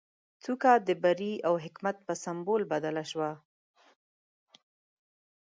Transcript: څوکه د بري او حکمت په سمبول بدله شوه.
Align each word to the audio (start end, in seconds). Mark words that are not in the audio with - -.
څوکه 0.43 0.71
د 0.87 0.89
بري 1.03 1.33
او 1.47 1.53
حکمت 1.63 1.97
په 2.07 2.13
سمبول 2.23 2.61
بدله 2.71 3.03
شوه. 3.11 3.31